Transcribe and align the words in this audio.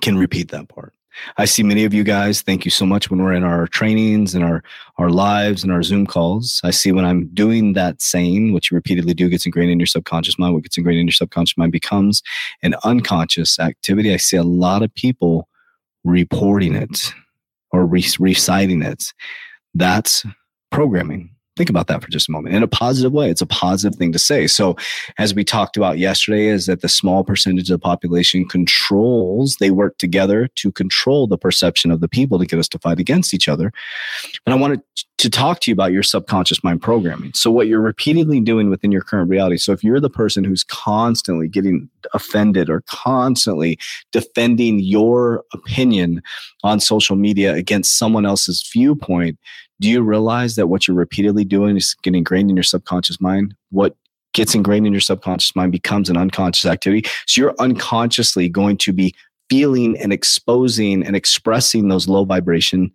can 0.00 0.16
repeat 0.18 0.50
that 0.50 0.68
part. 0.68 0.94
I 1.36 1.44
see 1.44 1.62
many 1.62 1.84
of 1.84 1.92
you 1.92 2.04
guys. 2.04 2.42
Thank 2.42 2.64
you 2.64 2.70
so 2.70 2.86
much 2.86 3.10
when 3.10 3.22
we're 3.22 3.34
in 3.34 3.44
our 3.44 3.66
trainings 3.66 4.34
and 4.34 4.44
our 4.44 4.62
our 4.96 5.10
lives 5.10 5.62
and 5.62 5.72
our 5.72 5.82
Zoom 5.82 6.06
calls. 6.06 6.60
I 6.64 6.70
see 6.70 6.92
when 6.92 7.04
I'm 7.04 7.26
doing 7.34 7.74
that 7.74 8.00
saying, 8.00 8.52
what 8.52 8.70
you 8.70 8.74
repeatedly 8.74 9.14
do 9.14 9.28
gets 9.28 9.44
ingrained 9.44 9.70
in 9.70 9.78
your 9.78 9.86
subconscious 9.86 10.38
mind. 10.38 10.54
What 10.54 10.62
gets 10.62 10.78
ingrained 10.78 11.00
in 11.00 11.06
your 11.06 11.12
subconscious 11.12 11.58
mind 11.58 11.72
becomes 11.72 12.22
an 12.62 12.74
unconscious 12.84 13.58
activity. 13.58 14.12
I 14.12 14.16
see 14.16 14.36
a 14.36 14.42
lot 14.42 14.82
of 14.82 14.94
people 14.94 15.48
reporting 16.04 16.74
it 16.74 17.12
or 17.70 17.86
re- 17.86 18.04
reciting 18.18 18.82
it. 18.82 19.04
That's 19.74 20.24
programming. 20.70 21.30
Think 21.56 21.68
about 21.68 21.86
that 21.88 22.02
for 22.02 22.10
just 22.10 22.30
a 22.30 22.32
moment 22.32 22.54
in 22.54 22.62
a 22.62 22.68
positive 22.68 23.12
way. 23.12 23.28
It's 23.28 23.42
a 23.42 23.46
positive 23.46 23.98
thing 23.98 24.12
to 24.12 24.18
say. 24.18 24.46
So, 24.46 24.74
as 25.18 25.34
we 25.34 25.44
talked 25.44 25.76
about 25.76 25.98
yesterday, 25.98 26.46
is 26.46 26.64
that 26.64 26.80
the 26.80 26.88
small 26.88 27.24
percentage 27.24 27.70
of 27.70 27.74
the 27.74 27.84
population 27.84 28.48
controls, 28.48 29.56
they 29.60 29.70
work 29.70 29.98
together 29.98 30.48
to 30.56 30.72
control 30.72 31.26
the 31.26 31.36
perception 31.36 31.90
of 31.90 32.00
the 32.00 32.08
people 32.08 32.38
to 32.38 32.46
get 32.46 32.58
us 32.58 32.68
to 32.68 32.78
fight 32.78 32.98
against 32.98 33.34
each 33.34 33.48
other. 33.48 33.70
And 34.46 34.54
I 34.54 34.56
wanted 34.56 34.80
to 35.18 35.28
talk 35.28 35.60
to 35.60 35.70
you 35.70 35.74
about 35.74 35.92
your 35.92 36.02
subconscious 36.02 36.64
mind 36.64 36.80
programming. 36.80 37.32
So, 37.34 37.50
what 37.50 37.66
you're 37.66 37.82
repeatedly 37.82 38.40
doing 38.40 38.70
within 38.70 38.90
your 38.90 39.02
current 39.02 39.28
reality. 39.28 39.58
So, 39.58 39.72
if 39.72 39.84
you're 39.84 40.00
the 40.00 40.08
person 40.08 40.44
who's 40.44 40.64
constantly 40.64 41.48
getting 41.48 41.90
offended 42.14 42.70
or 42.70 42.82
constantly 42.86 43.78
defending 44.10 44.80
your 44.80 45.44
opinion 45.52 46.22
on 46.64 46.80
social 46.80 47.14
media 47.14 47.52
against 47.52 47.98
someone 47.98 48.24
else's 48.24 48.66
viewpoint, 48.72 49.38
do 49.82 49.90
you 49.90 50.00
realize 50.00 50.54
that 50.54 50.68
what 50.68 50.86
you're 50.86 50.96
repeatedly 50.96 51.44
doing 51.44 51.76
is 51.76 51.94
getting 52.02 52.18
ingrained 52.18 52.48
in 52.48 52.56
your 52.56 52.62
subconscious 52.62 53.20
mind? 53.20 53.54
What 53.70 53.96
gets 54.32 54.54
ingrained 54.54 54.86
in 54.86 54.92
your 54.92 55.00
subconscious 55.00 55.54
mind 55.56 55.72
becomes 55.72 56.08
an 56.08 56.16
unconscious 56.16 56.64
activity. 56.64 57.06
So 57.26 57.40
you're 57.40 57.54
unconsciously 57.58 58.48
going 58.48 58.78
to 58.78 58.92
be 58.92 59.14
feeling 59.50 59.98
and 59.98 60.12
exposing 60.12 61.04
and 61.04 61.16
expressing 61.16 61.88
those 61.88 62.08
low 62.08 62.24
vibration 62.24 62.92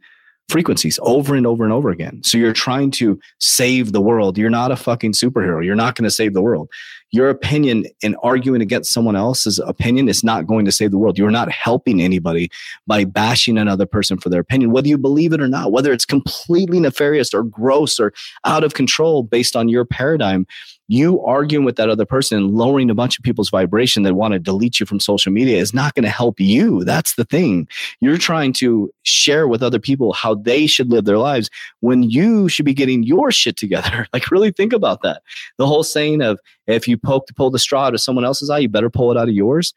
frequencies 0.50 0.98
over 1.03 1.36
and 1.36 1.46
over 1.46 1.66
and 1.66 1.74
over 1.74 1.90
again. 1.90 2.22
So 2.24 2.38
you're 2.38 2.53
trying 2.53 2.92
to 2.92 3.19
save 3.40 3.92
the 3.92 4.02
world. 4.02 4.38
You're 4.38 4.50
not 4.50 4.72
a 4.72 4.78
fucking 4.78 5.12
superhero. 5.12 5.64
You're 5.64 5.75
not 5.75 5.96
going 5.96 6.06
to 6.06 6.12
save 6.12 6.34
the 6.34 6.42
world. 6.42 6.69
Your 7.12 7.29
opinion 7.29 7.85
in 8.01 8.16
arguing 8.23 8.62
against 8.62 8.91
someone 8.91 9.16
else's 9.16 9.59
opinion 9.59 10.09
is 10.09 10.23
not 10.23 10.45
going 10.45 10.66
to 10.66 10.72
save 10.72 10.91
the 10.91 10.97
world. 10.97 11.18
You're 11.18 11.31
not 11.31 11.51
helping 11.51 12.01
anybody 12.01 12.50
by 12.85 13.06
bashing 13.06 13.57
another 13.57 13.85
person 13.85 14.18
for 14.18 14.29
their 14.29 14.41
opinion, 14.41 14.72
whether 14.72 14.88
you 14.88 14.97
believe 14.97 15.34
it 15.34 15.41
or 15.41 15.47
not, 15.47 15.72
whether 15.72 15.94
it's 15.94 16.06
completely 16.06 16.79
nefarious 16.79 17.34
or 17.34 17.44
gross 17.44 18.00
or 18.00 18.13
out 18.45 18.63
of 18.63 18.73
control 18.73 19.23
based 19.23 19.56
on 19.56 19.69
your 19.69 19.85
paradigm 19.85 20.45
you 20.88 21.22
arguing 21.23 21.66
with 21.66 21.75
that 21.75 21.90
other 21.90 22.06
person 22.06 22.38
and 22.38 22.56
lowering 22.56 22.90
a 22.90 22.95
bunch 22.95 23.18
of 23.18 23.24
people's 23.24 23.50
vibration 23.50 24.03
that 24.03 24.16
want 24.16 24.34
to 24.34 24.39
delete 24.39 24.79
you 24.79 24.85
from 24.85 25.00
social 25.00 25.31
media 25.31 25.57
is 25.57 25.74
not 25.74 25.94
going 25.94 26.03
to 26.03 26.09
help 26.09 26.39
you. 26.39 26.84
That's 26.84 27.16
the 27.16 27.25
thing. 27.25 27.68
You're 28.00 28.18
trying 28.18 28.53
to 28.53 28.91
share 29.03 29.47
with 29.47 29.62
other 29.62 29.79
people 29.79 30.13
how 30.13 30.35
they 30.35 30.66
should 30.66 30.89
live 30.89 31.06
their 31.06 31.18
lives 31.18 31.50
when 31.81 32.03
you 32.03 32.47
should 32.47 32.66
be 32.66 32.74
getting 32.74 33.03
your 33.03 33.31
shit 33.31 33.57
together. 33.57 34.07
like, 34.13 34.31
really 34.31 34.51
think 34.51 34.74
about 34.74 35.01
that. 35.01 35.22
The 35.57 35.68
whole 35.68 35.84
saying 35.84 36.22
of 36.22 36.39
if 36.68 36.88
you 36.88 36.98
poke 36.98 37.28
to 37.28 37.34
pull 37.34 37.50
the 37.50 37.60
straw 37.60 37.86
out 37.86 37.94
of 37.94 38.02
someone 38.02 38.26
else's 38.26 38.50
eye, 38.50 38.60
you 38.60 38.70
better 38.70 38.90
pull 38.90 39.12
it 39.12 39.18
out 39.18 39.30
of 39.30 39.34
yours. 39.36 39.74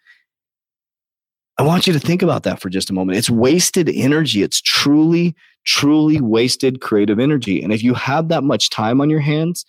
I 1.58 1.62
want 1.62 1.86
you 1.86 1.92
to 1.92 2.00
think 2.00 2.22
about 2.22 2.44
that 2.44 2.60
for 2.60 2.70
just 2.70 2.90
a 2.90 2.94
moment. 2.94 3.18
It's 3.18 3.28
wasted 3.28 3.90
energy. 3.90 4.42
It's 4.42 4.60
truly, 4.62 5.34
truly 5.64 6.20
wasted 6.20 6.80
creative 6.80 7.18
energy. 7.18 7.62
And 7.62 7.72
if 7.72 7.82
you 7.82 7.92
have 7.94 8.28
that 8.28 8.42
much 8.42 8.70
time 8.70 9.00
on 9.00 9.10
your 9.10 9.20
hands, 9.20 9.66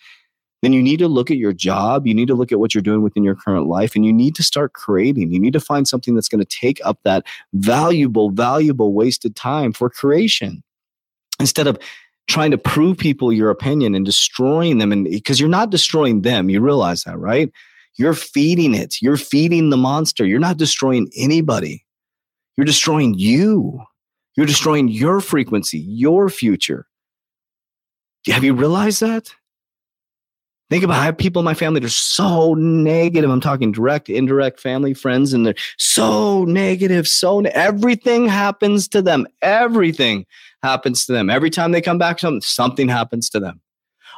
then 0.61 0.73
you 0.73 0.81
need 0.81 0.99
to 0.99 1.07
look 1.07 1.31
at 1.31 1.37
your 1.37 1.53
job. 1.53 2.07
You 2.07 2.13
need 2.13 2.27
to 2.27 2.35
look 2.35 2.51
at 2.51 2.59
what 2.59 2.73
you're 2.73 2.81
doing 2.81 3.01
within 3.01 3.23
your 3.23 3.35
current 3.35 3.67
life 3.67 3.95
and 3.95 4.05
you 4.05 4.13
need 4.13 4.35
to 4.35 4.43
start 4.43 4.73
creating. 4.73 5.33
You 5.33 5.39
need 5.39 5.53
to 5.53 5.59
find 5.59 5.87
something 5.87 6.15
that's 6.15 6.29
going 6.29 6.43
to 6.43 6.57
take 6.59 6.79
up 6.85 6.99
that 7.03 7.25
valuable, 7.53 8.29
valuable 8.29 8.93
wasted 8.93 9.35
time 9.35 9.73
for 9.73 9.89
creation 9.89 10.63
instead 11.39 11.67
of 11.67 11.77
trying 12.31 12.51
to 12.51 12.57
prove 12.57 12.97
people 12.97 13.31
your 13.31 13.49
opinion 13.49 13.95
and 13.95 14.05
destroying 14.05 14.77
them. 14.77 14.91
And 14.91 15.03
because 15.05 15.39
you're 15.39 15.49
not 15.49 15.69
destroying 15.69 16.21
them, 16.21 16.49
you 16.49 16.61
realize 16.61 17.03
that, 17.03 17.17
right? 17.17 17.51
You're 17.97 18.13
feeding 18.13 18.73
it. 18.73 19.01
You're 19.01 19.17
feeding 19.17 19.69
the 19.69 19.77
monster. 19.77 20.25
You're 20.25 20.39
not 20.39 20.57
destroying 20.57 21.11
anybody. 21.15 21.85
You're 22.57 22.65
destroying 22.65 23.15
you. 23.15 23.81
You're 24.35 24.45
destroying 24.45 24.87
your 24.87 25.19
frequency, 25.19 25.79
your 25.79 26.29
future. 26.29 26.87
Have 28.27 28.43
you 28.43 28.53
realized 28.53 29.01
that? 29.01 29.33
Think 30.71 30.85
about 30.85 31.03
how 31.03 31.11
people 31.11 31.41
in 31.41 31.43
my 31.43 31.53
family 31.53 31.81
that 31.81 31.87
are 31.87 31.89
so 31.89 32.53
negative. 32.53 33.29
I'm 33.29 33.41
talking 33.41 33.73
direct, 33.73 34.07
indirect 34.07 34.57
family, 34.57 34.93
friends, 34.93 35.33
and 35.33 35.45
they're 35.45 35.53
so 35.77 36.45
negative. 36.45 37.09
So 37.09 37.41
ne- 37.41 37.49
everything 37.49 38.25
happens 38.25 38.87
to 38.87 39.01
them. 39.01 39.27
Everything 39.41 40.25
happens 40.63 41.05
to 41.07 41.11
them. 41.11 41.29
Every 41.29 41.49
time 41.49 41.73
they 41.73 41.81
come 41.81 41.97
back, 41.97 42.19
something, 42.19 42.39
something 42.39 42.87
happens 42.87 43.29
to 43.31 43.39
them. 43.41 43.59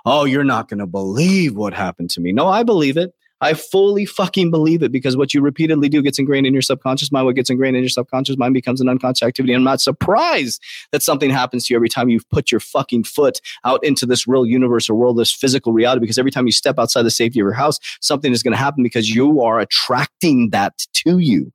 Oh, 0.06 0.26
you're 0.26 0.44
not 0.44 0.68
going 0.68 0.78
to 0.78 0.86
believe 0.86 1.56
what 1.56 1.74
happened 1.74 2.12
to 2.12 2.22
me. 2.22 2.32
No, 2.32 2.48
I 2.50 2.62
believe 2.62 2.98
it. 2.98 3.16
I 3.42 3.54
fully 3.56 4.06
fucking 4.06 4.52
believe 4.52 4.84
it 4.84 4.92
because 4.92 5.18
what 5.18 5.34
you 5.34 5.42
repeatedly 5.42 5.90
do 5.90 6.02
gets 6.02 6.18
ingrained 6.18 6.48
in 6.48 6.54
your 6.54 6.62
subconscious 6.62 7.12
mind. 7.12 7.26
What 7.26 7.36
gets 7.36 7.50
ingrained 7.50 7.76
in 7.76 7.84
your 7.84 7.90
subconscious 7.90 8.38
mind 8.38 8.54
becomes 8.54 8.80
an 8.80 8.88
unconscious 8.88 9.26
activity. 9.26 9.54
I'm 9.54 9.66
not 9.66 9.82
surprised 9.82 10.64
that 10.92 11.04
something 11.04 11.30
happens 11.30 11.68
to 11.68 11.74
you 11.74 11.78
every 11.78 11.90
time 11.90 12.08
you 12.08 12.20
put 12.32 12.52
your 12.52 12.62
fucking 12.62 13.04
foot 13.04 13.42
out 13.66 13.84
into 13.84 14.06
this 14.06 14.28
real 14.28 14.46
universe 14.46 14.90
or 14.90 14.96
world, 14.96 15.18
this 15.18 15.34
physical 15.34 15.74
reality, 15.74 16.00
because 16.00 16.18
every 16.18 16.32
time 16.32 16.46
you 16.46 16.54
step 16.54 16.80
outside 16.80 17.04
the 17.04 17.12
safety 17.12 17.40
of 17.40 17.44
your 17.44 17.52
house, 17.52 17.80
something 18.00 18.32
is 18.32 18.44
going 18.44 18.54
to 18.54 18.58
happen 18.58 18.82
because 18.82 19.10
you 19.10 19.42
are 19.42 19.60
attracting 19.60 20.52
that 20.52 20.78
to 20.94 21.18
you. 21.18 21.52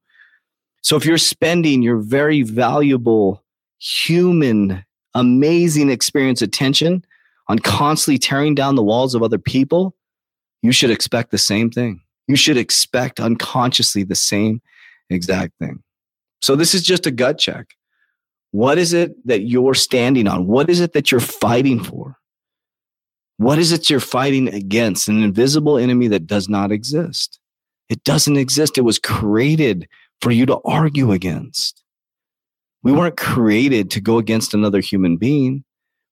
So 0.83 0.97
if 0.97 1.07
you're 1.07 1.19
spending 1.19 1.83
your 1.83 1.97
very 1.97 2.43
valuable 2.43 3.43
human, 3.79 4.85
amazing 5.15 5.91
experience 5.91 6.43
attention 6.43 7.05
on 7.49 7.59
constantly 7.61 8.19
tearing 8.19 8.55
down 8.55 8.75
the 8.75 8.83
walls 8.83 9.15
of 9.15 9.23
other 9.23 9.39
people, 9.39 9.95
you 10.63 10.73
should 10.73 10.91
expect 10.91 11.31
the 11.31 11.39
same 11.39 11.71
thing. 11.71 12.01
You 12.27 12.37
should 12.37 12.57
expect 12.57 13.21
unconsciously 13.21 14.05
the 14.05 14.15
same 14.15 14.61
exact 15.11 15.53
thing. 15.59 15.83
So, 16.43 16.57
this 16.57 16.75
is 16.75 16.83
just 16.83 17.07
a 17.07 17.11
gut 17.11 17.39
check. 17.39 17.67
What 18.51 18.79
is 18.79 18.93
it 18.93 19.13
that 19.27 19.43
you're 19.43 19.75
standing 19.75 20.27
on? 20.27 20.47
What 20.47 20.71
is 20.71 20.81
it 20.81 20.93
that 20.93 21.11
you're 21.11 21.21
fighting 21.21 21.83
for? 21.83 22.17
What 23.37 23.59
is 23.59 23.73
it 23.73 23.89
you're 23.89 24.01
fighting 24.01 24.49
against? 24.49 25.09
An 25.09 25.23
invisible 25.23 25.79
enemy 25.79 26.09
that 26.09 26.27
does 26.27 26.49
not 26.49 26.73
exist. 26.73 27.39
It 27.89 28.03
doesn't 28.05 28.37
exist. 28.37 28.79
It 28.79 28.83
was 28.83 28.99
created 28.99 29.89
for 30.21 30.31
you 30.31 30.45
to 30.47 30.59
argue 30.65 31.13
against. 31.13 31.83
We 32.83 32.93
weren't 32.93 33.17
created 33.17 33.91
to 33.93 34.01
go 34.01 34.19
against 34.19 34.55
another 34.55 34.81
human 34.81 35.17
being. 35.17 35.65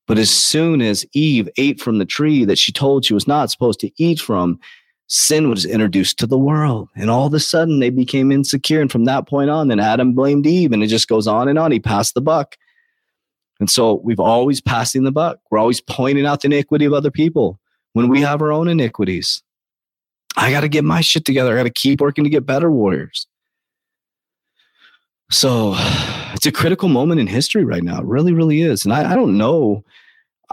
But 0.07 0.17
as 0.17 0.29
soon 0.29 0.81
as 0.81 1.05
Eve 1.13 1.49
ate 1.57 1.81
from 1.81 1.97
the 1.97 2.05
tree 2.05 2.45
that 2.45 2.57
she 2.57 2.71
told 2.71 3.05
she 3.05 3.13
was 3.13 3.27
not 3.27 3.51
supposed 3.51 3.79
to 3.81 3.91
eat 3.97 4.19
from, 4.19 4.59
sin 5.07 5.49
was 5.49 5.65
introduced 5.65 6.17
to 6.19 6.27
the 6.27 6.37
world. 6.37 6.89
And 6.95 7.09
all 7.09 7.27
of 7.27 7.33
a 7.33 7.39
sudden 7.39 7.79
they 7.79 7.89
became 7.89 8.31
insecure. 8.31 8.81
And 8.81 8.91
from 8.91 9.05
that 9.05 9.27
point 9.27 9.49
on, 9.49 9.67
then 9.67 9.79
Adam 9.79 10.13
blamed 10.13 10.47
Eve. 10.47 10.71
And 10.71 10.81
it 10.81 10.87
just 10.87 11.09
goes 11.09 11.27
on 11.27 11.49
and 11.49 11.59
on. 11.59 11.71
He 11.71 11.79
passed 11.79 12.13
the 12.13 12.21
buck. 12.21 12.55
And 13.59 13.69
so 13.69 13.95
we've 14.03 14.19
always 14.19 14.61
passing 14.61 15.03
the 15.03 15.11
buck. 15.11 15.39
We're 15.51 15.59
always 15.59 15.81
pointing 15.81 16.25
out 16.25 16.41
the 16.41 16.47
iniquity 16.47 16.85
of 16.85 16.93
other 16.93 17.11
people 17.11 17.59
when 17.93 18.07
we 18.07 18.21
have 18.21 18.41
our 18.41 18.51
own 18.51 18.67
iniquities. 18.67 19.41
I 20.37 20.51
got 20.51 20.61
to 20.61 20.69
get 20.69 20.83
my 20.83 21.01
shit 21.01 21.25
together. 21.25 21.53
I 21.53 21.57
got 21.57 21.63
to 21.63 21.69
keep 21.71 21.99
working 21.99 22.23
to 22.23 22.29
get 22.29 22.45
better 22.45 22.71
warriors. 22.71 23.27
So 25.31 25.73
it's 26.37 26.45
a 26.45 26.51
critical 26.51 26.87
moment 26.87 27.19
in 27.19 27.25
history 27.25 27.65
right 27.65 27.83
now. 27.83 27.99
It 27.99 28.05
really, 28.05 28.31
really 28.31 28.61
is. 28.61 28.85
And 28.85 28.93
I, 28.93 29.11
I 29.11 29.15
don't 29.15 29.39
know. 29.39 29.83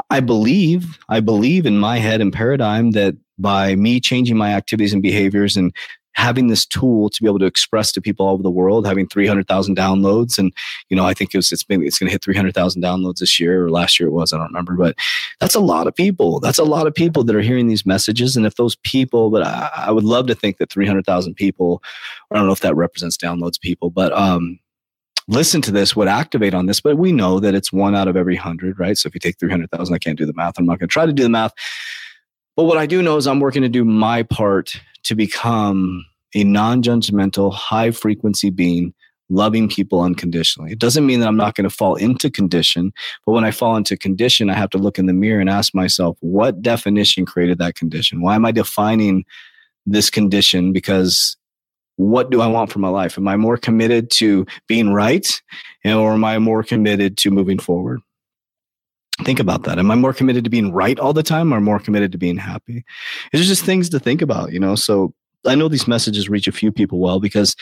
I 0.08 0.20
believe, 0.20 0.98
I 1.10 1.20
believe 1.20 1.66
in 1.66 1.78
my 1.78 1.98
head 1.98 2.22
and 2.22 2.32
paradigm 2.32 2.92
that 2.92 3.14
by 3.38 3.76
me 3.76 4.00
changing 4.00 4.38
my 4.38 4.54
activities 4.54 4.94
and 4.94 5.02
behaviors 5.02 5.58
and 5.58 5.74
having 6.14 6.46
this 6.46 6.64
tool 6.64 7.10
to 7.10 7.22
be 7.22 7.28
able 7.28 7.38
to 7.40 7.44
express 7.44 7.92
to 7.92 8.00
people 8.00 8.24
all 8.24 8.32
over 8.32 8.42
the 8.42 8.50
world, 8.50 8.86
having 8.86 9.06
300,000 9.06 9.76
downloads. 9.76 10.38
And, 10.38 10.54
you 10.88 10.96
know, 10.96 11.04
I 11.04 11.12
think 11.12 11.34
it 11.34 11.38
was, 11.38 11.52
it's 11.52 11.64
been, 11.64 11.82
it's 11.82 11.98
going 11.98 12.08
to 12.08 12.12
hit 12.12 12.24
300,000 12.24 12.82
downloads 12.82 13.18
this 13.18 13.38
year 13.38 13.66
or 13.66 13.70
last 13.70 14.00
year 14.00 14.08
it 14.08 14.12
was, 14.12 14.32
I 14.32 14.38
don't 14.38 14.46
remember, 14.46 14.76
but 14.76 14.96
that's 15.38 15.54
a 15.54 15.60
lot 15.60 15.86
of 15.86 15.94
people. 15.94 16.40
That's 16.40 16.58
a 16.58 16.64
lot 16.64 16.86
of 16.86 16.94
people 16.94 17.24
that 17.24 17.36
are 17.36 17.42
hearing 17.42 17.66
these 17.66 17.84
messages. 17.84 18.36
And 18.36 18.46
if 18.46 18.54
those 18.54 18.76
people, 18.76 19.28
but 19.28 19.42
I, 19.42 19.68
I 19.76 19.90
would 19.90 20.04
love 20.04 20.28
to 20.28 20.34
think 20.34 20.56
that 20.58 20.70
300,000 20.70 21.34
people, 21.34 21.82
I 22.30 22.36
don't 22.36 22.46
know 22.46 22.52
if 22.52 22.60
that 22.60 22.76
represents 22.76 23.18
downloads 23.18 23.60
people, 23.60 23.90
but, 23.90 24.16
um, 24.16 24.58
listen 25.28 25.62
to 25.62 25.72
this 25.72 25.96
would 25.96 26.08
activate 26.08 26.54
on 26.54 26.66
this, 26.66 26.80
but 26.80 26.98
we 26.98 27.12
know 27.12 27.40
that 27.40 27.54
it's 27.54 27.72
one 27.72 27.94
out 27.94 28.08
of 28.08 28.16
every 28.16 28.36
hundred, 28.36 28.78
right? 28.78 28.96
So 28.96 29.06
if 29.06 29.14
you 29.14 29.20
take 29.20 29.38
300,000, 29.38 29.94
I 29.94 29.98
can't 29.98 30.18
do 30.18 30.26
the 30.26 30.34
math. 30.34 30.58
I'm 30.58 30.66
not 30.66 30.78
going 30.78 30.88
to 30.88 30.92
try 30.92 31.06
to 31.06 31.12
do 31.12 31.22
the 31.22 31.28
math. 31.28 31.52
But 32.56 32.64
what 32.64 32.78
I 32.78 32.86
do 32.86 33.02
know 33.02 33.16
is 33.16 33.26
I'm 33.26 33.40
working 33.40 33.62
to 33.62 33.68
do 33.68 33.84
my 33.84 34.22
part 34.22 34.80
to 35.04 35.14
become 35.14 36.04
a 36.34 36.44
non 36.44 36.82
judgmental, 36.82 37.52
high 37.52 37.90
frequency 37.90 38.50
being, 38.50 38.94
loving 39.28 39.68
people 39.68 40.02
unconditionally. 40.02 40.72
It 40.72 40.78
doesn't 40.78 41.06
mean 41.06 41.20
that 41.20 41.28
I'm 41.28 41.36
not 41.36 41.54
going 41.54 41.68
to 41.68 41.74
fall 41.74 41.94
into 41.96 42.30
condition, 42.30 42.92
but 43.24 43.32
when 43.32 43.44
I 43.44 43.50
fall 43.50 43.76
into 43.76 43.96
condition, 43.96 44.50
I 44.50 44.54
have 44.54 44.70
to 44.70 44.78
look 44.78 44.98
in 44.98 45.06
the 45.06 45.12
mirror 45.12 45.40
and 45.40 45.48
ask 45.48 45.74
myself, 45.74 46.16
what 46.20 46.60
definition 46.60 47.24
created 47.24 47.58
that 47.58 47.74
condition? 47.74 48.20
Why 48.20 48.34
am 48.34 48.44
I 48.44 48.52
defining 48.52 49.24
this 49.86 50.10
condition? 50.10 50.72
Because 50.72 51.36
what 51.96 52.30
do 52.30 52.40
I 52.40 52.46
want 52.46 52.72
for 52.72 52.78
my 52.78 52.88
life? 52.88 53.16
Am 53.18 53.28
I 53.28 53.36
more 53.36 53.56
committed 53.56 54.10
to 54.12 54.46
being 54.66 54.92
right 54.92 55.40
or 55.84 56.12
am 56.12 56.24
I 56.24 56.38
more 56.38 56.62
committed 56.62 57.16
to 57.18 57.30
moving 57.30 57.58
forward? 57.58 58.00
Think 59.22 59.38
about 59.38 59.62
that. 59.62 59.78
Am 59.78 59.90
I 59.90 59.94
more 59.94 60.12
committed 60.12 60.42
to 60.44 60.50
being 60.50 60.72
right 60.72 60.98
all 60.98 61.12
the 61.12 61.22
time 61.22 61.54
or 61.54 61.60
more 61.60 61.78
committed 61.78 62.10
to 62.12 62.18
being 62.18 62.36
happy? 62.36 62.84
It's 63.32 63.46
just 63.46 63.64
things 63.64 63.88
to 63.90 64.00
think 64.00 64.20
about, 64.22 64.52
you 64.52 64.58
know? 64.58 64.74
So 64.74 65.14
I 65.46 65.54
know 65.54 65.68
these 65.68 65.86
messages 65.86 66.28
reach 66.28 66.48
a 66.48 66.52
few 66.52 66.72
people 66.72 66.98
well 66.98 67.20
because, 67.20 67.54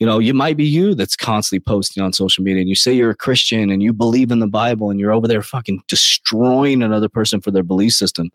you 0.00 0.06
know, 0.06 0.18
you 0.18 0.34
might 0.34 0.56
be 0.56 0.64
you 0.64 0.96
that's 0.96 1.14
constantly 1.14 1.60
posting 1.60 2.02
on 2.02 2.12
social 2.12 2.42
media 2.42 2.60
and 2.60 2.68
you 2.68 2.74
say 2.74 2.92
you're 2.92 3.10
a 3.10 3.16
Christian 3.16 3.70
and 3.70 3.84
you 3.84 3.92
believe 3.92 4.32
in 4.32 4.40
the 4.40 4.48
Bible 4.48 4.90
and 4.90 4.98
you're 4.98 5.12
over 5.12 5.28
there 5.28 5.42
fucking 5.42 5.82
destroying 5.86 6.82
another 6.82 7.08
person 7.08 7.40
for 7.40 7.52
their 7.52 7.62
belief 7.62 7.92
system. 7.92 8.30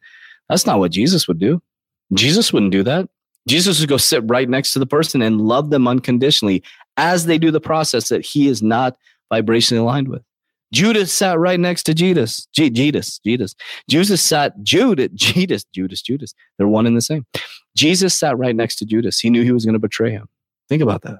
That's 0.47 0.65
not 0.65 0.79
what 0.79 0.91
Jesus 0.91 1.27
would 1.27 1.39
do. 1.39 1.61
Jesus 2.13 2.53
wouldn't 2.53 2.71
do 2.71 2.83
that. 2.83 3.09
Jesus 3.47 3.79
would 3.79 3.89
go 3.89 3.97
sit 3.97 4.23
right 4.27 4.47
next 4.47 4.73
to 4.73 4.79
the 4.79 4.85
person 4.85 5.21
and 5.21 5.41
love 5.41 5.69
them 5.69 5.87
unconditionally 5.87 6.63
as 6.97 7.25
they 7.25 7.37
do 7.37 7.51
the 7.51 7.61
process 7.61 8.09
that 8.09 8.25
he 8.25 8.47
is 8.47 8.61
not 8.61 8.97
vibrationally 9.31 9.79
aligned 9.79 10.07
with. 10.07 10.21
Judas 10.73 11.11
sat 11.11 11.37
right 11.37 11.59
next 11.59 11.83
to 11.83 11.93
Judas. 11.93 12.47
G- 12.53 12.69
Judas, 12.69 13.19
Judas. 13.25 13.55
Jesus 13.89 14.21
sat 14.21 14.61
Judas, 14.63 15.09
Judas, 15.15 15.65
Judas, 15.73 16.01
Judas. 16.01 16.33
They're 16.57 16.67
one 16.67 16.85
and 16.85 16.95
the 16.95 17.01
same. 17.01 17.25
Jesus 17.75 18.17
sat 18.17 18.37
right 18.37 18.55
next 18.55 18.77
to 18.77 18.85
Judas. 18.85 19.19
He 19.19 19.29
knew 19.29 19.43
he 19.43 19.51
was 19.51 19.65
going 19.65 19.73
to 19.73 19.79
betray 19.79 20.11
him. 20.11 20.29
Think 20.69 20.81
about 20.81 21.01
that. 21.01 21.19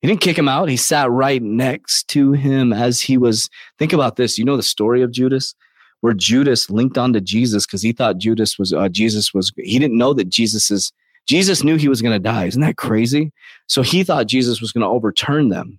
He 0.00 0.08
didn't 0.08 0.22
kick 0.22 0.38
him 0.38 0.48
out. 0.48 0.70
He 0.70 0.78
sat 0.78 1.10
right 1.10 1.42
next 1.42 2.08
to 2.08 2.32
him 2.32 2.72
as 2.72 3.02
he 3.02 3.18
was. 3.18 3.50
Think 3.78 3.92
about 3.92 4.16
this. 4.16 4.38
You 4.38 4.46
know 4.46 4.56
the 4.56 4.62
story 4.62 5.02
of 5.02 5.12
Judas? 5.12 5.54
where 6.00 6.14
Judas 6.14 6.70
linked 6.70 6.98
onto 6.98 7.20
Jesus 7.20 7.66
because 7.66 7.82
he 7.82 7.92
thought 7.92 8.18
Judas 8.18 8.58
was 8.58 8.72
uh, 8.72 8.88
Jesus 8.88 9.32
was 9.34 9.52
he 9.56 9.78
didn't 9.78 9.98
know 9.98 10.14
that 10.14 10.28
Jesus 10.28 10.70
is 10.70 10.92
Jesus 11.30 11.62
knew 11.62 11.76
he 11.76 11.86
was 11.88 12.02
going 12.02 12.12
to 12.12 12.18
die. 12.18 12.46
Isn't 12.46 12.60
that 12.62 12.76
crazy? 12.76 13.32
So 13.68 13.82
he 13.82 14.02
thought 14.02 14.26
Jesus 14.26 14.60
was 14.60 14.72
going 14.72 14.82
to 14.82 14.88
overturn 14.88 15.48
them. 15.48 15.78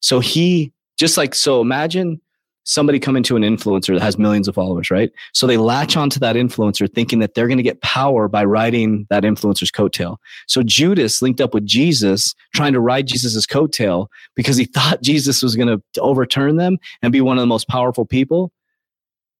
So 0.00 0.18
he 0.18 0.72
just 0.98 1.16
like 1.16 1.36
so 1.36 1.60
imagine 1.60 2.20
somebody 2.64 2.98
coming 2.98 3.22
to 3.22 3.36
an 3.36 3.44
influencer 3.44 3.94
that 3.94 4.02
has 4.02 4.18
millions 4.18 4.48
of 4.48 4.56
followers, 4.56 4.90
right? 4.90 5.12
So 5.32 5.46
they 5.46 5.56
latch 5.56 5.96
onto 5.96 6.18
that 6.18 6.34
influencer 6.34 6.92
thinking 6.92 7.20
that 7.20 7.34
they're 7.34 7.46
going 7.46 7.58
to 7.58 7.62
get 7.62 7.80
power 7.80 8.26
by 8.26 8.44
riding 8.44 9.06
that 9.08 9.22
influencer's 9.22 9.70
coattail. 9.70 10.16
So 10.48 10.64
Judas 10.64 11.22
linked 11.22 11.40
up 11.40 11.54
with 11.54 11.64
Jesus 11.64 12.34
trying 12.52 12.72
to 12.72 12.80
ride 12.80 13.06
Jesus's 13.06 13.46
coattail 13.46 14.08
because 14.34 14.56
he 14.56 14.64
thought 14.74 15.00
Jesus 15.00 15.44
was 15.44 15.54
going 15.54 15.68
to 15.68 16.00
overturn 16.00 16.56
them 16.56 16.76
and 17.02 17.12
be 17.12 17.20
one 17.20 17.38
of 17.38 17.42
the 17.42 17.46
most 17.46 17.68
powerful 17.68 18.04
people 18.04 18.50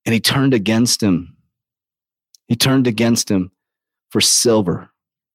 and 0.07 0.15
he 0.15 0.21
turned 0.21 0.55
against 0.55 1.03
him. 1.03 1.37
He 2.47 2.55
turned 2.55 2.87
against 2.87 3.29
him 3.29 3.51
for 4.11 4.21
silver. 4.21 4.89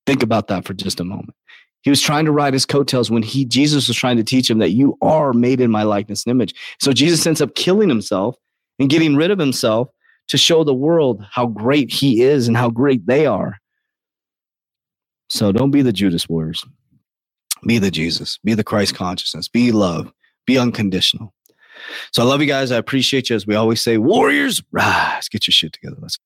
Think 0.06 0.24
about 0.24 0.48
that 0.48 0.66
for 0.66 0.74
just 0.74 1.00
a 1.00 1.04
moment. 1.04 1.36
He 1.82 1.90
was 1.90 2.02
trying 2.02 2.26
to 2.26 2.32
ride 2.32 2.54
his 2.54 2.66
coattails 2.66 3.12
when 3.12 3.24
he 3.24 3.46
Jesus 3.46 3.88
was 3.88 3.98
trying 3.98 4.18
to 4.18 4.24
teach 4.24 4.50
him 4.50 4.60
that 4.60 4.72
you 4.72 4.98
are 5.02 5.34
made 5.34 5.60
in 5.60 5.70
my 5.70 5.84
likeness 5.84 6.24
and 6.26 6.32
image. 6.32 6.56
So 6.80 6.94
Jesus 6.94 7.26
ends 7.26 7.42
up 7.42 7.56
killing 7.56 7.90
himself 7.90 8.38
and 8.80 8.90
getting 8.90 9.16
rid 9.16 9.32
of 9.32 9.40
himself 9.40 9.90
to 10.30 10.38
show 10.38 10.64
the 10.64 10.74
world 10.74 11.26
how 11.30 11.46
great 11.46 11.92
he 11.92 12.22
is 12.22 12.48
and 12.48 12.56
how 12.56 12.70
great 12.70 13.06
they 13.06 13.26
are. 13.26 13.58
So 15.30 15.52
don't 15.52 15.72
be 15.72 15.82
the 15.82 15.92
Judas 15.92 16.30
warriors. 16.30 16.66
Be 17.66 17.80
the 17.80 17.92
Jesus. 17.92 18.40
Be 18.44 18.54
the 18.54 18.64
Christ 18.64 18.96
consciousness. 18.96 19.48
Be 19.48 19.72
love. 19.72 20.12
Be 20.46 20.58
unconditional. 20.58 21.34
So 22.12 22.22
I 22.22 22.26
love 22.26 22.42
you 22.42 22.48
guys. 22.48 22.72
I 22.72 22.78
appreciate 22.78 23.30
you. 23.30 23.36
As 23.36 23.48
we 23.48 23.56
always 23.56 23.82
say, 23.82 23.98
Warriors, 23.98 24.62
rise, 24.72 25.28
get 25.30 25.48
your 25.48 25.54
shit 25.54 25.74
together. 25.74 25.98
Let's 26.00 26.18